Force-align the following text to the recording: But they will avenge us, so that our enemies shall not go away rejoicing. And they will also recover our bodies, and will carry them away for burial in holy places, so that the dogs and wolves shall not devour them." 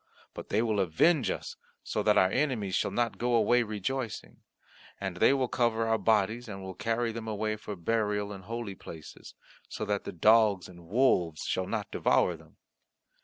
But 0.33 0.49
they 0.49 0.63
will 0.63 0.79
avenge 0.79 1.29
us, 1.29 1.57
so 1.83 2.01
that 2.01 2.17
our 2.17 2.31
enemies 2.31 2.73
shall 2.73 2.89
not 2.89 3.19
go 3.19 3.35
away 3.35 3.61
rejoicing. 3.61 4.37
And 4.99 5.17
they 5.17 5.31
will 5.31 5.41
also 5.41 5.65
recover 5.67 5.85
our 5.85 5.99
bodies, 5.99 6.47
and 6.47 6.63
will 6.63 6.73
carry 6.73 7.11
them 7.11 7.27
away 7.27 7.55
for 7.55 7.75
burial 7.75 8.33
in 8.33 8.41
holy 8.41 8.73
places, 8.73 9.35
so 9.69 9.85
that 9.85 10.03
the 10.03 10.11
dogs 10.11 10.67
and 10.67 10.87
wolves 10.87 11.43
shall 11.43 11.67
not 11.67 11.91
devour 11.91 12.35
them." 12.35 12.57